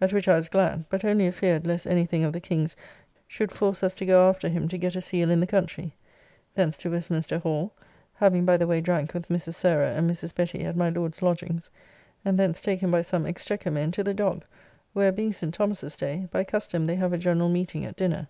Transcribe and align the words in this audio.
At 0.00 0.10
which 0.14 0.26
I 0.26 0.36
was 0.36 0.48
glad, 0.48 0.86
but 0.88 1.04
only 1.04 1.28
afeard 1.28 1.66
lest 1.66 1.86
any 1.86 2.06
thing 2.06 2.24
of 2.24 2.32
the 2.32 2.40
King's 2.40 2.76
should 3.28 3.52
force 3.52 3.82
us 3.82 3.92
to 3.96 4.06
go 4.06 4.30
after 4.30 4.48
him 4.48 4.68
to 4.68 4.78
get 4.78 4.96
a 4.96 5.02
seal 5.02 5.30
in 5.30 5.38
the 5.40 5.46
country. 5.46 5.92
Thence 6.54 6.78
to 6.78 6.90
Westminster 6.90 7.38
Hall 7.40 7.74
(having 8.14 8.46
by 8.46 8.56
the 8.56 8.66
way 8.66 8.80
drank 8.80 9.12
with 9.12 9.28
Mrs. 9.28 9.52
Sarah 9.52 9.90
and 9.92 10.10
Mrs. 10.10 10.34
Betty 10.34 10.64
at 10.64 10.76
my 10.78 10.88
Lord's 10.88 11.20
lodgings), 11.20 11.70
and 12.24 12.38
thence 12.38 12.62
taken 12.62 12.90
by 12.90 13.02
some 13.02 13.26
Exchequer 13.26 13.70
men 13.70 13.90
to 13.90 14.02
the 14.02 14.14
Dogg, 14.14 14.44
where, 14.94 15.12
being 15.12 15.34
St. 15.34 15.52
Thomas's 15.52 15.94
day, 15.94 16.26
by 16.30 16.42
custom 16.42 16.86
they 16.86 16.96
have 16.96 17.12
a 17.12 17.18
general 17.18 17.50
meeting 17.50 17.84
at 17.84 17.96
dinner. 17.96 18.28